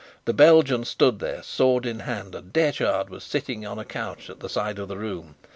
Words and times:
The 0.25 0.33
Belgian 0.33 0.83
stood 0.83 1.19
there 1.19 1.43
sword 1.43 1.85
in 1.85 1.99
hand, 1.99 2.33
and 2.33 2.51
Detchard 2.51 3.11
was 3.11 3.23
sitting 3.23 3.67
on 3.67 3.77
a 3.77 3.85
couch 3.85 4.31
at 4.31 4.39
the 4.39 4.49
side 4.49 4.79
of 4.79 4.87
the 4.87 4.97
room. 4.97 5.35